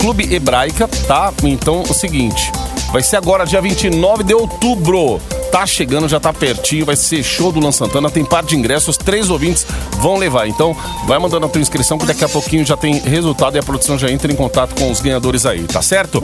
Clube 0.00 0.34
Hebraica, 0.34 0.88
tá? 1.06 1.32
Então, 1.44 1.82
o 1.82 1.94
seguinte, 1.94 2.50
vai 2.96 3.02
ser 3.02 3.16
agora 3.16 3.44
dia 3.44 3.60
29 3.60 4.24
de 4.24 4.32
outubro. 4.32 5.20
Tá 5.52 5.66
chegando, 5.66 6.08
já 6.08 6.18
tá 6.18 6.32
pertinho, 6.32 6.86
vai 6.86 6.96
ser 6.96 7.22
show 7.22 7.52
do 7.52 7.60
Luan 7.60 7.70
Santana, 7.70 8.08
tem 8.08 8.24
par 8.24 8.42
de 8.42 8.56
ingressos, 8.56 8.96
três 8.96 9.28
ouvintes 9.28 9.66
vão 10.00 10.16
levar. 10.16 10.48
Então, 10.48 10.74
vai 11.06 11.18
mandando 11.18 11.44
a 11.44 11.48
tua 11.50 11.60
inscrição 11.60 11.98
que 11.98 12.06
daqui 12.06 12.24
a 12.24 12.28
pouquinho 12.28 12.64
já 12.64 12.74
tem 12.74 12.98
resultado 13.00 13.54
e 13.54 13.58
a 13.58 13.62
produção 13.62 13.98
já 13.98 14.10
entra 14.10 14.32
em 14.32 14.34
contato 14.34 14.74
com 14.74 14.90
os 14.90 15.00
ganhadores 15.00 15.44
aí, 15.44 15.64
tá 15.64 15.82
certo? 15.82 16.22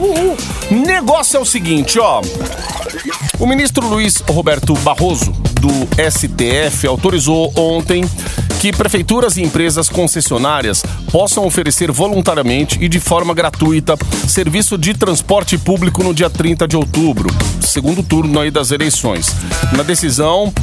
Negócio 0.71 1.37
é 1.37 1.39
o 1.39 1.45
seguinte, 1.45 1.99
ó. 1.99 2.21
O 3.37 3.45
ministro 3.45 3.87
Luiz 3.87 4.23
Roberto 4.27 4.73
Barroso, 4.79 5.31
do 5.61 5.69
STF, 6.09 6.87
autorizou 6.87 7.53
ontem 7.55 8.03
que 8.63 8.71
prefeituras 8.71 9.35
e 9.35 9.41
empresas 9.41 9.89
concessionárias 9.89 10.85
possam 11.11 11.45
oferecer 11.45 11.91
voluntariamente 11.91 12.77
e 12.81 12.87
de 12.87 12.97
forma 12.97 13.33
gratuita 13.33 13.97
serviço 14.25 14.77
de 14.77 14.93
transporte 14.93 15.57
público 15.57 16.01
no 16.01 16.13
dia 16.13 16.29
30 16.29 16.65
de 16.65 16.77
outubro, 16.77 17.29
segundo 17.59 18.01
turno 18.01 18.39
aí 18.39 18.49
das 18.49 18.71
eleições. 18.71 19.35
Na 19.73 19.83
decisão, 19.83 20.53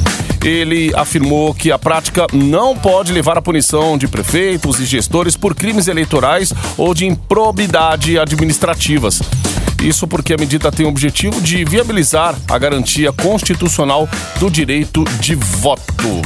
ele 0.43 0.91
afirmou 0.95 1.53
que 1.53 1.71
a 1.71 1.77
prática 1.77 2.25
não 2.33 2.75
pode 2.75 3.13
levar 3.13 3.37
à 3.37 3.41
punição 3.41 3.99
de 3.99 4.07
prefeitos 4.07 4.79
e 4.79 4.85
gestores 4.85 5.37
por 5.37 5.53
crimes 5.53 5.87
eleitorais 5.87 6.51
ou 6.79 6.95
de 6.95 7.05
improbidade 7.05 8.17
administrativas. 8.17 9.21
Isso 9.79 10.07
porque 10.07 10.33
a 10.33 10.37
medida 10.37 10.71
tem 10.71 10.87
o 10.87 10.89
objetivo 10.89 11.39
de 11.39 11.63
viabilizar 11.63 12.35
a 12.49 12.57
garantia 12.57 13.11
constitucional 13.11 14.09
do 14.39 14.49
direito 14.49 15.03
de 15.19 15.35
voto. 15.35 16.19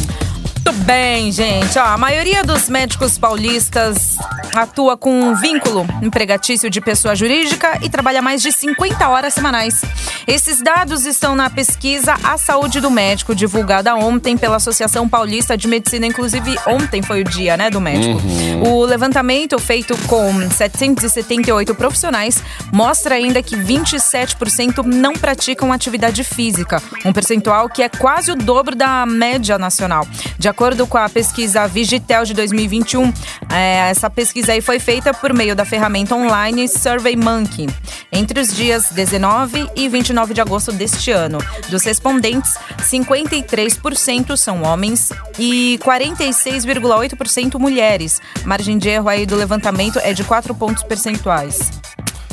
Muito 0.65 0.84
bem, 0.84 1.31
gente. 1.31 1.77
Ó, 1.77 1.84
a 1.84 1.95
maioria 1.95 2.43
dos 2.43 2.67
médicos 2.69 3.19
paulistas 3.19 4.17
atua 4.55 4.98
com 4.98 5.12
um 5.12 5.36
vínculo 5.36 5.86
empregatício 6.01 6.72
de 6.72 6.81
pessoa 6.81 7.15
jurídica 7.15 7.77
e 7.84 7.89
trabalha 7.89 8.19
mais 8.19 8.41
de 8.41 8.51
50 8.51 9.07
horas 9.07 9.36
semanais. 9.36 9.84
Esses 10.25 10.63
dados 10.63 11.05
estão 11.05 11.36
na 11.36 11.51
pesquisa 11.51 12.15
A 12.24 12.36
Saúde 12.38 12.79
do 12.79 12.89
Médico, 12.89 13.36
divulgada 13.36 13.93
ontem 13.95 14.36
pela 14.36 14.55
Associação 14.55 15.07
Paulista 15.07 15.55
de 15.55 15.67
Medicina. 15.67 16.07
Inclusive, 16.07 16.55
ontem 16.65 17.03
foi 17.03 17.22
o 17.22 17.24
dia 17.24 17.55
né, 17.55 17.69
do 17.69 17.79
médico. 17.79 18.19
O 18.67 18.84
levantamento, 18.86 19.60
feito 19.60 19.95
com 20.07 20.50
778 20.50 21.75
profissionais, 21.75 22.41
mostra 22.74 23.15
ainda 23.15 23.43
que 23.43 23.55
27% 23.55 24.84
não 24.84 25.13
praticam 25.13 25.72
atividade 25.72 26.24
física, 26.24 26.81
um 27.03 27.13
percentual 27.13 27.69
que 27.69 27.84
é 27.84 27.89
quase 27.89 28.31
o 28.31 28.36
dobro 28.36 28.75
da 28.75 29.05
média 29.05 29.60
nacional. 29.60 30.07
De 30.39 30.54
acordo 30.55 30.88
com 30.88 30.97
a 30.97 31.09
pesquisa 31.09 31.67
Vigitel 31.67 32.24
de 32.24 32.33
2021, 32.33 33.12
é, 33.53 33.89
essa 33.89 34.09
pesquisa 34.09 34.53
aí 34.53 34.62
foi 34.62 34.79
feita 34.79 35.13
por 35.13 35.33
meio 35.33 35.53
da 35.53 35.65
ferramenta 35.65 36.15
online 36.15 36.69
SurveyMonkey 36.69 37.67
entre 38.09 38.39
os 38.39 38.55
dias 38.55 38.89
19 38.91 39.69
e 39.75 39.89
29 39.89 40.33
de 40.33 40.39
agosto 40.39 40.71
deste 40.71 41.12
ano. 41.12 41.39
Dos 41.69 41.83
respondentes, 41.83 42.55
53% 42.77 44.38
são 44.38 44.63
homens 44.63 45.09
e 45.38 45.77
46,8% 45.83 47.59
mulheres. 47.59 48.21
Margem 48.45 48.77
de 48.77 48.88
erro 48.88 49.09
aí 49.09 49.25
do 49.25 49.35
levantamento 49.35 50.00
é 50.00 50.13
de 50.13 50.24
4 50.24 50.55
pontos 50.55 50.83
percentuais. 50.83 51.69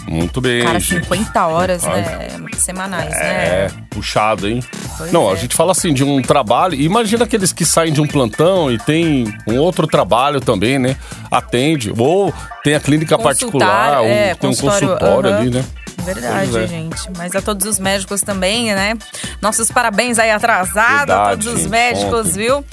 Muito 0.06 0.40
bem. 0.40 0.64
Cara, 0.64 0.78
gente. 0.78 1.02
50 1.04 1.46
horas, 1.46 1.82
né? 1.82 2.28
Semanais, 2.56 3.14
É, 3.14 3.68
né? 3.68 3.84
puxado, 3.90 4.48
hein? 4.48 4.62
Pois 4.96 5.12
Não, 5.12 5.30
é. 5.30 5.32
a 5.32 5.36
gente 5.36 5.54
fala 5.54 5.72
assim 5.72 5.92
de 5.92 6.04
um 6.04 6.20
trabalho. 6.22 6.74
Imagina 6.74 7.24
aqueles 7.24 7.52
que 7.52 7.64
saem 7.64 7.92
de 7.92 8.00
um 8.00 8.06
plantão 8.06 8.70
e 8.70 8.78
tem 8.78 9.32
um 9.46 9.58
outro 9.58 9.86
trabalho 9.86 10.40
também, 10.40 10.78
né? 10.78 10.96
Atende. 11.30 11.92
Ou 11.96 12.32
tem 12.62 12.74
a 12.74 12.80
clínica 12.80 13.18
particular, 13.18 14.00
ou 14.00 14.06
é, 14.06 14.34
tem 14.34 14.50
um 14.50 14.54
consultório, 14.54 15.30
aham. 15.30 15.38
ali, 15.38 15.50
né? 15.50 15.64
Verdade, 16.04 16.58
é. 16.58 16.66
gente. 16.66 17.00
Mas 17.16 17.34
a 17.34 17.42
todos 17.42 17.66
os 17.66 17.78
médicos 17.78 18.22
também, 18.22 18.74
né? 18.74 18.94
Nossos 19.40 19.70
parabéns 19.70 20.18
aí 20.18 20.30
atrasado 20.30 21.10
a 21.10 21.24
Verdade, 21.24 21.44
todos 21.44 21.62
os 21.62 21.66
médicos, 21.68 22.36
viu? 22.36 22.64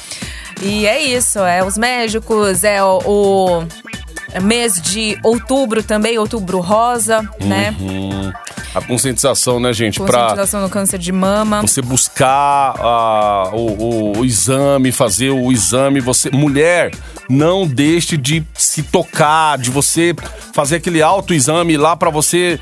E 0.61 0.85
é 0.85 1.01
isso, 1.01 1.39
é 1.39 1.63
os 1.63 1.77
médicos, 1.77 2.63
é 2.63 2.83
o, 2.83 2.99
o 3.05 3.67
mês 4.43 4.81
de 4.81 5.17
outubro 5.23 5.81
também, 5.83 6.17
outubro 6.17 6.59
rosa, 6.59 7.27
né? 7.39 7.75
Hum, 7.79 8.31
a 8.75 8.81
conscientização, 8.81 9.59
né, 9.59 9.73
gente? 9.73 9.99
Pra 9.99 10.21
Conscientização 10.21 10.61
no 10.61 10.69
câncer 10.69 10.99
de 10.99 11.11
mama. 11.11 11.61
você 11.61 11.81
buscar 11.81 12.73
ah, 12.79 13.49
o, 13.53 14.13
o- 14.13 14.17
o 14.19 14.25
exame, 14.25 14.91
fazer 14.91 15.31
o 15.31 15.51
exame. 15.51 15.99
Você, 15.99 16.29
mulher, 16.29 16.91
não 17.29 17.65
deixe 17.65 18.15
de 18.17 18.43
se 18.53 18.83
tocar, 18.83 19.57
de 19.57 19.71
você 19.71 20.15
fazer 20.53 20.75
aquele 20.77 21.01
autoexame 21.01 21.77
lá 21.77 21.95
pra 21.95 22.09
você 22.09 22.59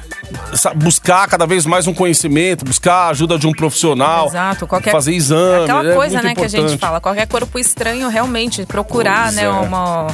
buscar 0.75 1.27
cada 1.27 1.45
vez 1.45 1.65
mais 1.65 1.87
um 1.87 1.93
conhecimento, 1.93 2.63
buscar 2.65 2.93
a 2.93 3.07
ajuda 3.09 3.37
de 3.37 3.47
um 3.47 3.51
profissional, 3.51 4.27
Exato, 4.27 4.67
qualquer 4.67 4.91
fazer 4.91 5.13
exame. 5.13 5.63
Aquela 5.63 5.89
é 5.91 5.95
coisa, 5.95 6.13
muito 6.15 6.25
né, 6.27 6.35
que 6.35 6.41
a 6.41 6.47
gente 6.47 6.59
importante. 6.59 6.79
fala, 6.79 7.01
qualquer 7.01 7.27
corpo 7.27 7.57
estranho 7.59 8.07
realmente 8.09 8.65
procurar, 8.65 9.23
Pois 9.25 9.35
né, 9.35 9.43
é. 9.43 9.49
uma 9.49 10.07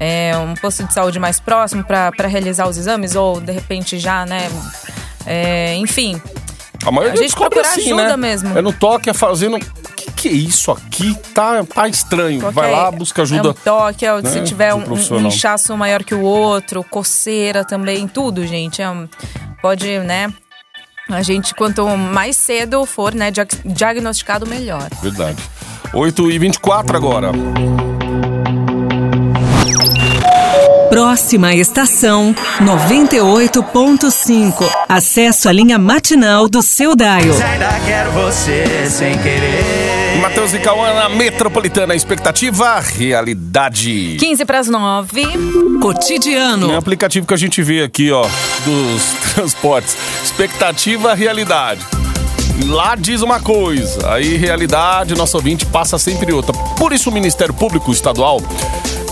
é, 0.00 0.36
um 0.36 0.54
posto 0.54 0.84
de 0.84 0.92
saúde 0.92 1.18
mais 1.18 1.40
próximo 1.40 1.84
para 1.84 2.28
realizar 2.28 2.68
os 2.68 2.76
exames 2.76 3.14
ou 3.14 3.40
de 3.40 3.52
repente 3.52 3.98
já, 3.98 4.24
né, 4.26 4.48
é, 5.26 5.74
enfim, 5.76 6.20
A 6.86 6.90
maioria 6.92 7.14
A 7.14 7.16
gente 7.16 7.26
descobre 7.26 7.58
procura 7.60 7.74
assim, 7.74 7.86
ajuda 7.92 8.08
né? 8.10 8.16
mesmo. 8.16 8.56
É 8.56 8.62
no 8.62 8.72
toque, 8.72 9.10
é 9.10 9.12
fazendo. 9.12 9.56
O 9.56 10.12
que, 10.20 10.28
é 10.28 10.32
isso 10.32 10.70
aqui? 10.70 11.14
Tá, 11.34 11.62
tá 11.64 11.88
estranho. 11.88 12.40
Vai 12.40 12.52
Qualquer- 12.52 12.70
lá, 12.72 12.90
busca 12.90 13.22
ajuda. 13.22 13.48
É 13.48 13.50
um 13.50 13.54
toque, 13.54 14.06
é, 14.06 14.22
né, 14.22 14.30
se 14.30 14.42
tiver 14.44 14.72
um, 14.74 14.84
um 14.94 15.16
um 15.16 15.26
inchaço 15.26 15.76
maior 15.76 16.02
que 16.04 16.14
o 16.14 16.22
outro, 16.22 16.82
coceira 16.84 17.64
também, 17.64 18.06
tudo, 18.08 18.46
gente. 18.46 18.80
É 18.80 18.88
um- 18.88 19.08
pode, 19.60 19.98
né? 20.00 20.32
A 21.10 21.20
gente, 21.22 21.52
quanto 21.54 21.84
mais 21.96 22.36
cedo 22.36 22.84
for, 22.86 23.12
né, 23.14 23.30
diag- 23.32 23.60
diagnosticado, 23.64 24.46
melhor. 24.46 24.88
Verdade. 25.02 25.38
8 25.92 26.30
e 26.30 26.38
24 26.38 26.96
agora. 26.96 27.30
Próxima 30.98 31.54
estação 31.54 32.34
98.5. 32.60 34.68
Acesso 34.88 35.48
à 35.48 35.52
linha 35.52 35.78
matinal 35.78 36.48
do 36.48 36.60
seu 36.60 36.96
Daio. 36.96 37.34
Ainda 37.34 37.68
quero 37.86 38.10
você 38.10 38.64
sem 38.90 39.16
querer. 39.18 40.18
Matheus 40.20 40.52
e 40.54 40.58
Cauã 40.58 40.92
na 40.94 41.08
Metropolitana. 41.08 41.94
Expectativa, 41.94 42.80
realidade. 42.80 44.16
15 44.18 44.44
para 44.44 44.58
as 44.58 44.68
9. 44.68 45.22
É 45.22 45.26
o 45.28 45.78
Cotidiano. 45.78 46.76
aplicativo 46.76 47.24
que 47.24 47.34
a 47.34 47.38
gente 47.38 47.62
vê 47.62 47.84
aqui, 47.84 48.10
ó, 48.10 48.26
dos 48.64 49.02
transportes. 49.36 49.96
Expectativa, 50.24 51.14
realidade. 51.14 51.80
Lá 52.66 52.96
diz 52.96 53.22
uma 53.22 53.38
coisa, 53.38 54.14
aí 54.14 54.36
realidade, 54.36 55.14
nosso 55.14 55.36
ouvinte 55.36 55.64
passa 55.64 55.96
sempre 55.96 56.32
outra. 56.32 56.52
Por 56.76 56.92
isso 56.92 57.08
o 57.08 57.12
Ministério 57.12 57.54
Público 57.54 57.92
Estadual 57.92 58.42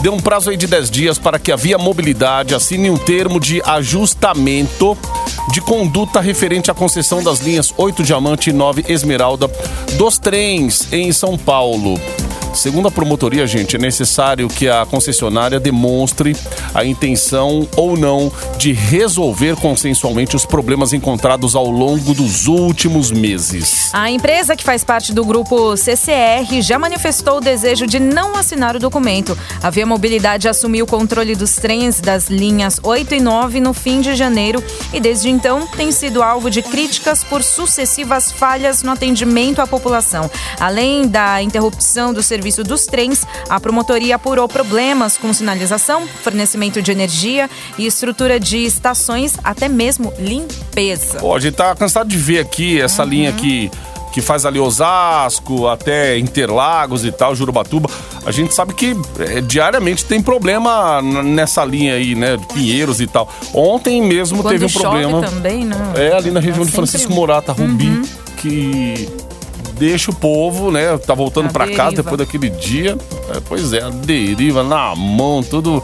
deu 0.06 0.14
um 0.14 0.20
prazo 0.20 0.50
aí 0.50 0.56
de 0.56 0.68
10 0.68 0.88
dias 0.88 1.18
para 1.18 1.36
que 1.36 1.50
a 1.50 1.56
Via 1.56 1.76
Mobilidade 1.76 2.54
assine 2.54 2.88
um 2.88 2.96
termo 2.96 3.40
de 3.40 3.60
ajustamento 3.62 4.96
de 5.50 5.60
conduta 5.60 6.20
referente 6.20 6.70
à 6.70 6.74
concessão 6.74 7.24
das 7.24 7.40
linhas 7.40 7.74
8 7.76 8.04
Diamante 8.04 8.50
e 8.50 8.52
9 8.52 8.84
Esmeralda 8.88 9.50
dos 9.98 10.16
trens 10.16 10.86
em 10.92 11.10
São 11.10 11.36
Paulo. 11.36 11.98
Segundo 12.56 12.88
a 12.88 12.90
promotoria, 12.90 13.46
gente, 13.46 13.76
é 13.76 13.78
necessário 13.78 14.48
que 14.48 14.66
a 14.66 14.86
concessionária 14.86 15.60
demonstre 15.60 16.34
a 16.74 16.86
intenção 16.86 17.68
ou 17.76 17.98
não 17.98 18.32
de 18.56 18.72
resolver 18.72 19.56
consensualmente 19.56 20.34
os 20.34 20.46
problemas 20.46 20.94
encontrados 20.94 21.54
ao 21.54 21.70
longo 21.70 22.14
dos 22.14 22.46
últimos 22.46 23.10
meses. 23.10 23.90
A 23.92 24.10
empresa 24.10 24.56
que 24.56 24.64
faz 24.64 24.82
parte 24.82 25.12
do 25.12 25.22
grupo 25.22 25.76
CCR 25.76 26.62
já 26.62 26.78
manifestou 26.78 27.36
o 27.36 27.40
desejo 27.42 27.86
de 27.86 28.00
não 28.00 28.34
assinar 28.34 28.74
o 28.74 28.80
documento. 28.80 29.36
A 29.62 29.68
Via 29.68 29.84
Mobilidade 29.84 30.48
assumiu 30.48 30.86
o 30.86 30.88
controle 30.88 31.34
dos 31.34 31.56
trens 31.56 32.00
das 32.00 32.28
linhas 32.28 32.80
8 32.82 33.16
e 33.16 33.20
9 33.20 33.60
no 33.60 33.74
fim 33.74 34.00
de 34.00 34.14
janeiro 34.14 34.64
e 34.94 34.98
desde 34.98 35.28
então 35.28 35.66
tem 35.76 35.92
sido 35.92 36.22
alvo 36.22 36.50
de 36.50 36.62
críticas 36.62 37.22
por 37.22 37.42
sucessivas 37.42 38.32
falhas 38.32 38.82
no 38.82 38.92
atendimento 38.92 39.60
à 39.60 39.66
população. 39.66 40.30
Além 40.58 41.06
da 41.06 41.42
interrupção 41.42 42.14
do 42.14 42.22
serviço 42.22 42.45
dos 42.64 42.86
trens, 42.86 43.26
a 43.48 43.58
promotoria 43.60 44.16
apurou 44.16 44.48
problemas 44.48 45.16
com 45.18 45.32
sinalização, 45.32 46.06
fornecimento 46.22 46.80
de 46.80 46.90
energia 46.92 47.50
e 47.76 47.86
estrutura 47.86 48.38
de 48.40 48.58
estações, 48.64 49.34
até 49.42 49.68
mesmo 49.68 50.12
limpeza. 50.18 51.18
A 51.34 51.38
gente 51.38 51.54
tá 51.54 51.74
cansado 51.74 52.08
de 52.08 52.16
ver 52.16 52.38
aqui 52.40 52.80
essa 52.80 53.02
Uhum. 53.02 53.08
linha 53.08 53.32
que, 53.32 53.70
que 54.12 54.20
faz 54.22 54.46
ali 54.46 54.58
Osasco, 54.58 55.66
até 55.68 56.18
Interlagos 56.18 57.04
e 57.04 57.12
tal, 57.12 57.34
Jurubatuba. 57.34 57.88
A 58.24 58.30
gente 58.30 58.54
sabe 58.54 58.74
que 58.74 58.96
é, 59.18 59.40
diariamente 59.40 60.04
tem 60.04 60.22
problema 60.22 61.00
nessa 61.02 61.64
linha 61.64 61.94
aí, 61.94 62.14
né? 62.14 62.36
De 62.36 62.46
Pinheiros 62.46 63.00
e 63.00 63.06
tal. 63.06 63.28
Ontem 63.54 64.02
mesmo 64.02 64.42
Quando 64.42 64.52
teve 64.58 64.64
um 64.66 64.70
problema. 64.80 65.20
também, 65.22 65.64
né? 65.64 65.76
É 65.96 66.14
ali 66.16 66.30
na 66.30 66.40
região 66.40 66.64
de 66.64 66.70
Sempre- 66.70 66.80
Uhum. 66.80 66.86
Francisco 66.86 67.12
Morata, 67.12 67.52
Rubi, 67.52 68.02
que 68.38 69.08
deixa 69.78 70.10
o 70.10 70.14
povo, 70.14 70.70
né? 70.70 70.96
Tá 70.98 71.14
voltando 71.14 71.46
A 71.46 71.50
pra 71.50 71.68
casa 71.70 71.96
depois 71.96 72.16
daquele 72.18 72.50
dia. 72.50 72.96
É, 73.34 73.40
pois 73.48 73.72
é, 73.72 73.82
a 73.82 73.90
deriva 73.90 74.62
na 74.62 74.94
mão, 74.96 75.42
tudo 75.42 75.82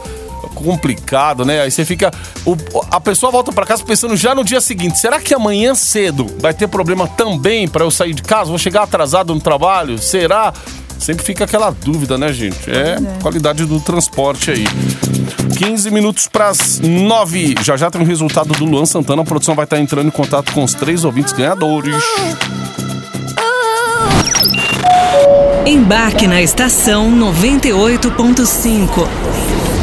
complicado, 0.55 1.43
né? 1.45 1.61
Aí 1.61 1.71
você 1.71 1.83
fica. 1.85 2.11
o- 2.45 2.55
a 2.91 2.99
pessoa 2.99 3.31
volta 3.31 3.51
pra 3.51 3.65
casa 3.65 3.83
pensando 3.83 4.15
já 4.15 4.35
no 4.35 4.43
dia 4.43 4.61
seguinte: 4.61 4.99
será 4.99 5.19
que 5.19 5.33
amanhã 5.33 5.73
cedo 5.75 6.27
vai 6.39 6.53
ter 6.53 6.67
problema 6.67 7.07
também 7.07 7.67
pra 7.67 7.83
eu 7.83 7.91
sair 7.91 8.13
de 8.13 8.21
casa? 8.21 8.49
Vou 8.49 8.57
chegar 8.59 8.83
atrasado 8.83 9.33
no 9.33 9.41
trabalho? 9.41 9.97
Será? 9.97 10.53
Sempre 10.99 11.25
fica 11.25 11.43
aquela 11.43 11.69
dúvida, 11.69 12.17
né, 12.17 12.31
gente? 12.31 12.69
É, 12.69 12.95
qualidade 13.21 13.65
do 13.65 13.79
transporte 13.79 14.51
aí. 14.51 14.63
15 15.57 15.91
minutos 15.91 16.27
para 16.27 16.47
as 16.49 16.79
9. 16.79 17.55
Já 17.61 17.75
já 17.75 17.91
tem 17.91 18.01
o 18.01 18.05
resultado 18.05 18.53
do 18.53 18.63
Luan 18.63 18.85
Santana. 18.85 19.21
A 19.21 19.25
produção 19.25 19.53
vai 19.55 19.65
estar 19.65 19.79
entrando 19.79 20.07
em 20.07 20.11
contato 20.11 20.53
com 20.53 20.63
os 20.63 20.73
três 20.73 21.03
ouvintes 21.03 21.33
ganhadores. 21.33 22.01
Embarque 25.65 26.27
na 26.27 26.41
estação 26.41 27.09
98.5. 27.09 29.07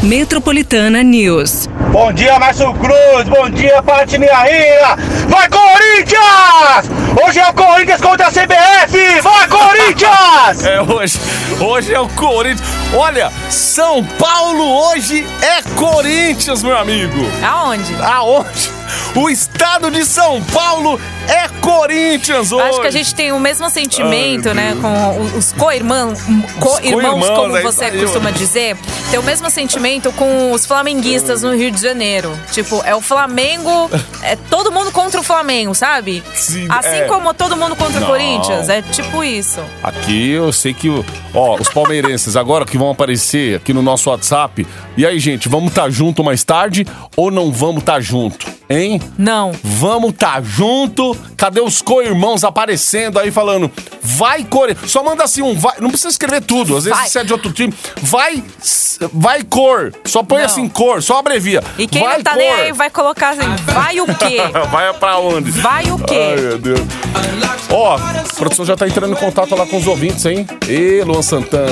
Metropolitana 0.03 1.01
News. 1.01 1.67
Bom 1.91 2.13
dia, 2.13 2.37
Márcio 2.37 2.71
Cruz. 2.75 3.27
Bom 3.27 3.49
dia, 3.49 3.81
Pati 3.81 4.17
Rina. 4.17 4.95
Vai, 5.27 5.49
Corinthians! 5.49 6.87
Hoje 7.25 7.39
é 7.39 7.49
o 7.49 7.53
Corinthians 7.53 7.99
contra 7.99 8.27
a 8.27 8.31
CBF. 8.31 9.21
Vai, 9.21 9.47
Corinthians! 9.47 10.63
É 10.65 10.81
hoje. 10.81 11.19
Hoje 11.59 11.93
é 11.93 11.99
o 11.99 12.07
Corinthians. 12.09 12.67
Olha, 12.93 13.31
São 13.49 14.03
Paulo 14.03 14.63
hoje 14.91 15.25
é 15.41 15.63
Corinthians, 15.75 16.61
meu 16.61 16.77
amigo. 16.77 17.17
Aonde? 17.43 17.95
Aonde? 18.01 18.80
O 19.15 19.29
estado 19.29 19.91
de 19.91 20.05
São 20.05 20.41
Paulo 20.45 20.99
é 21.27 21.47
Corinthians 21.61 22.51
hoje. 22.51 22.69
Acho 22.69 22.81
que 22.81 22.87
a 22.87 22.91
gente 22.91 23.15
tem 23.15 23.31
o 23.31 23.39
mesmo 23.39 23.69
sentimento, 23.69 24.49
Ai, 24.49 24.55
né? 24.55 24.77
Com 24.81 25.37
os 25.37 25.51
co-irmãos, 25.53 26.19
co-irmãos, 26.59 26.79
co-irmãos, 26.79 27.29
como 27.29 27.57
é 27.57 27.61
você 27.61 27.85
aí, 27.85 28.01
costuma 28.01 28.25
mano. 28.25 28.37
dizer. 28.37 28.77
Tem 29.09 29.19
o 29.19 29.23
mesmo 29.23 29.49
sentimento 29.49 30.11
com 30.13 30.51
os 30.51 30.65
flamenguistas 30.65 31.43
no 31.43 31.53
Rio 31.53 31.71
de 31.71 31.81
Janeiro. 31.81 32.37
Tipo, 32.51 32.81
é 32.85 32.95
o 32.95 33.01
Flamengo, 33.01 33.89
é 34.23 34.35
todo 34.35 34.71
mundo 34.71 34.91
contra 34.91 35.19
o 35.19 35.23
Flamengo, 35.23 35.75
sabe? 35.75 36.23
Sim, 36.33 36.67
assim 36.69 36.97
é. 36.97 37.05
como 37.05 37.33
todo 37.33 37.55
mundo 37.55 37.75
contra 37.75 37.99
Não. 37.99 38.07
o 38.07 38.11
Corinthians. 38.11 38.69
É 38.69 38.81
tipo 38.81 39.23
isso. 39.23 39.61
Aqui 39.83 40.31
eu 40.31 40.51
sei 40.51 40.73
que, 40.73 40.89
ó, 41.33 41.55
os 41.55 41.69
palmeirenses 41.69 42.35
agora 42.35 42.65
que 42.65 42.77
vão 42.77 42.89
aparecer 42.89 43.55
aqui 43.55 43.73
no 43.73 43.81
nosso 43.81 44.09
WhatsApp. 44.09 44.65
E 44.97 45.05
aí, 45.05 45.19
gente, 45.19 45.47
vamos 45.47 45.69
estar 45.69 45.89
junto 45.89 46.23
mais 46.23 46.43
tarde 46.43 46.85
ou 47.15 47.31
não 47.31 47.51
vamos 47.51 47.77
estar 47.79 48.01
junto? 48.01 48.45
Hein? 48.69 49.01
Não. 49.17 49.51
Vamos 49.63 50.13
tá 50.13 50.41
junto. 50.41 51.15
Cadê 51.37 51.61
os 51.61 51.81
co-irmãos 51.81 52.43
aparecendo 52.43 53.17
aí 53.17 53.31
falando? 53.31 53.71
Vai, 54.01 54.43
Core. 54.43 54.77
Só 54.85 55.03
manda 55.03 55.23
assim 55.23 55.41
um 55.41 55.57
vai. 55.57 55.75
Não 55.79 55.89
precisa 55.89 56.09
escrever 56.09 56.41
tudo. 56.41 56.75
Às 56.77 56.83
vezes 56.85 56.99
Vai. 56.99 57.09
você 57.09 57.19
é 57.19 57.23
de 57.23 57.33
outro 57.33 57.51
time. 57.51 57.73
Vai, 58.01 58.43
vai 59.13 59.43
cor. 59.43 59.93
Só 60.05 60.23
põe 60.23 60.39
Não. 60.39 60.45
assim 60.45 60.67
cor, 60.69 61.01
só 61.01 61.19
abrevia. 61.19 61.63
E 61.77 61.87
quem 61.87 62.03
vai, 62.03 62.17
não 62.17 62.23
tá 62.23 62.31
cor. 62.31 62.39
nem 62.39 62.51
aí 62.51 62.71
vai 62.71 62.89
colocar 62.89 63.29
assim, 63.29 63.49
vai 63.73 63.99
o 63.99 64.05
quê? 64.15 64.37
Vai 64.71 64.93
pra 64.93 65.17
onde? 65.19 65.51
Vai 65.51 65.91
o 65.91 65.97
quê? 65.97 66.33
Ai, 66.35 66.41
meu 66.41 66.57
Deus. 66.57 66.79
Ó, 67.69 67.95
a 67.95 68.23
produção 68.35 68.65
já 68.65 68.75
tá 68.75 68.87
entrando 68.87 69.13
em 69.13 69.15
contato 69.15 69.55
lá 69.55 69.65
com 69.65 69.77
os 69.77 69.87
ouvintes, 69.87 70.25
hein? 70.25 70.45
Ê, 70.67 71.03
Luan 71.05 71.21
Santana. 71.21 71.67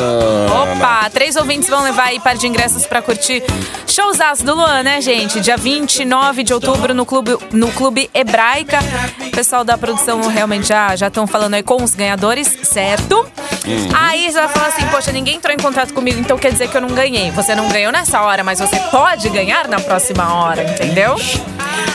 Opa, 0.75 1.09
três 1.11 1.35
ouvintes 1.35 1.69
vão 1.69 1.83
levar 1.83 2.05
aí 2.05 2.19
par 2.19 2.35
de 2.35 2.47
ingressos 2.47 2.85
pra 2.85 3.01
curtir 3.09 3.41
showzaço 3.87 4.45
do 4.45 4.53
Luan, 4.53 4.83
né, 4.83 5.01
gente? 5.01 5.39
Dia 5.41 5.57
29 5.57 6.43
de 6.43 6.53
outubro 6.53 6.93
no 6.93 7.05
Clube, 7.07 7.35
no 7.51 7.71
clube 7.71 8.07
Hebraica. 8.13 8.77
O 9.27 9.31
pessoal 9.31 9.63
da 9.63 9.75
produção 9.77 10.21
realmente 10.27 10.67
já 10.67 10.95
já 10.95 11.07
estão 11.07 11.25
falando 11.25 11.55
aí 11.55 11.63
com 11.63 11.81
os 11.83 11.95
ganhadores, 11.95 12.55
certo? 12.61 13.25
Aí 13.97 14.31
você 14.31 14.39
vai 14.39 14.47
falar 14.47 14.67
assim, 14.67 14.85
poxa, 14.87 15.11
ninguém 15.11 15.35
entrou 15.37 15.51
em 15.53 15.57
contato 15.57 15.91
comigo, 15.93 16.19
então 16.19 16.37
quer 16.37 16.51
dizer 16.51 16.69
que 16.69 16.77
eu 16.77 16.81
não 16.81 16.89
ganhei. 16.89 17.31
Você 17.31 17.55
não 17.55 17.67
ganhou 17.69 17.91
nessa 17.91 18.21
hora, 18.21 18.43
mas 18.43 18.59
você 18.59 18.77
pode 18.91 19.27
ganhar 19.29 19.67
na 19.67 19.79
próxima 19.79 20.31
hora, 20.35 20.61
entendeu? 20.63 21.15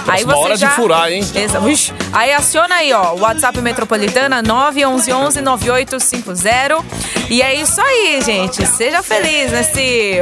Aí 0.06 0.22
Próxima 0.24 0.36
hora 0.36 0.56
de 0.56 0.66
furar, 0.70 1.10
hein? 1.12 1.24
Exa- 1.34 1.60
Ixi. 1.60 1.92
Aí 2.12 2.32
aciona 2.32 2.74
aí, 2.76 2.92
ó, 2.92 3.12
o 3.14 3.20
WhatsApp 3.20 3.60
Metropolitana 3.60 4.42
911-9850. 4.42 6.84
E 7.30 7.40
é 7.40 7.54
isso 7.54 7.80
aí, 7.80 8.20
gente. 8.20 8.66
Seja 8.66 9.00
feliz 9.02 9.50
nesse. 9.52 10.18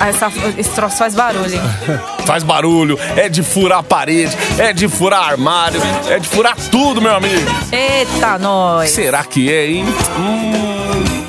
Essa, 0.00 0.32
esse 0.56 0.70
troço 0.70 0.96
faz 0.96 1.14
barulho, 1.14 1.54
hein? 1.54 1.60
Faz 2.26 2.42
barulho, 2.42 2.98
é 3.16 3.26
de 3.26 3.42
furar 3.42 3.82
parede, 3.82 4.36
é 4.58 4.74
de 4.74 4.86
furar 4.86 5.30
armário, 5.30 5.80
é 6.10 6.18
de 6.18 6.28
furar 6.28 6.54
tudo, 6.70 7.00
meu 7.00 7.14
amigo. 7.14 7.50
Eita, 7.72 8.38
nós! 8.38 8.90
Será 8.90 9.24
que 9.24 9.50
é, 9.50 9.66
hein? 9.66 9.86
Hum. 10.18 11.24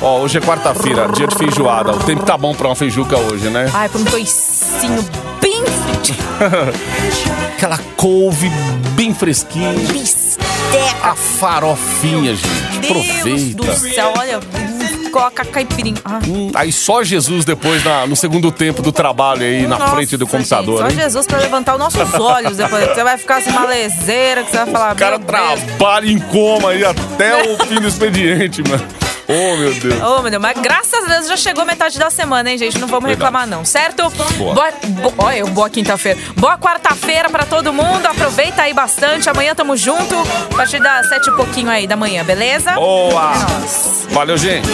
Ó, 0.00 0.20
hoje 0.20 0.38
é 0.38 0.40
quarta-feira, 0.40 1.08
dia 1.08 1.26
de 1.26 1.34
feijoada. 1.36 1.90
O 1.92 1.98
tempo 1.98 2.22
tá 2.24 2.38
bom 2.38 2.54
pra 2.54 2.68
uma 2.68 2.76
feijuca 2.76 3.18
hoje, 3.18 3.48
né? 3.50 3.68
Ai, 3.74 3.88
pra 3.88 4.00
um 4.00 4.04
toicinho 4.04 5.04
bem. 5.40 5.64
Aquela 7.56 7.78
couve 7.96 8.48
bem 8.94 9.12
fresquinha. 9.12 9.72
Bisteca. 9.92 10.46
A 11.02 11.14
farofinha, 11.16 12.36
gente. 12.36 12.78
Deus 12.80 13.10
Aproveita. 13.10 13.62
do 13.64 13.74
céu, 13.94 14.12
olha. 14.16 14.40
Coloca 15.16 15.44
caipirinha. 15.46 15.96
Ah. 16.04 16.18
Hum, 16.28 16.50
Aí 16.54 16.70
só 16.70 17.02
Jesus 17.02 17.44
depois 17.44 17.82
na- 17.82 18.06
no 18.06 18.14
segundo 18.14 18.52
tempo 18.52 18.82
do 18.82 18.92
trabalho 18.92 19.42
aí 19.42 19.66
na 19.66 19.78
Nossa, 19.78 19.94
frente 19.94 20.16
do 20.16 20.24
gente, 20.26 20.30
computador, 20.36 20.78
só 20.80 20.88
hein? 20.88 20.94
Jesus 20.96 21.26
pra 21.26 21.38
levantar 21.38 21.72
os 21.74 21.78
nossos 21.78 22.12
olhos 22.20 22.56
depois. 22.58 22.84
Você 22.88 23.02
vai 23.02 23.16
ficar 23.16 23.36
assim, 23.38 23.50
uma 23.50 23.64
leseira, 23.66 24.42
que 24.44 24.50
você 24.50 24.58
vai 24.58 24.66
falar. 24.66 24.92
O 24.92 24.96
cara 24.96 25.18
trabalha 25.18 26.10
em 26.10 26.18
coma 26.18 26.70
aí 26.70 26.84
até 26.84 27.50
o 27.50 27.56
fim 27.66 27.80
do 27.80 27.88
expediente, 27.88 28.62
mano. 28.68 28.84
Oh, 29.28 29.56
meu 29.56 29.74
Deus. 29.74 30.00
Ô, 30.02 30.22
meu 30.22 30.30
Deus, 30.30 30.40
mas 30.42 30.56
graças 30.60 31.02
a 31.04 31.14
Deus 31.14 31.26
já 31.26 31.36
chegou 31.36 31.64
metade 31.64 31.98
da 31.98 32.08
semana, 32.10 32.48
hein, 32.48 32.56
gente? 32.58 32.78
Não 32.78 32.86
vamos 32.86 33.08
Verdade. 33.08 33.24
reclamar, 33.34 33.44
não, 33.48 33.64
certo? 33.64 34.08
Boa. 34.38 34.54
bo- 34.54 35.14
Olha, 35.18 35.38
eu, 35.38 35.48
boa 35.48 35.68
quinta-feira. 35.68 36.16
Boa 36.36 36.56
quarta-feira 36.56 37.28
pra 37.28 37.44
todo 37.44 37.72
mundo. 37.72 38.06
Aproveita 38.06 38.62
aí 38.62 38.72
bastante. 38.72 39.28
Amanhã 39.28 39.52
tamo 39.52 39.76
junto. 39.76 40.14
A 40.52 40.54
partir 40.56 40.78
das 40.78 41.08
sete 41.08 41.28
e 41.28 41.32
pouquinho 41.32 41.68
aí 41.70 41.88
da 41.88 41.96
manhã, 41.96 42.22
beleza? 42.22 42.70
Boa! 42.72 43.32
É 43.32 43.52
nóis. 43.58 44.06
Valeu, 44.10 44.36
gente. 44.38 44.68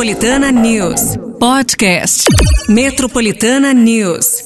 Metropolitana 0.00 0.50
News. 0.50 1.18
Podcast. 1.38 2.26
Metropolitana 2.68 3.74
News. 3.74 4.39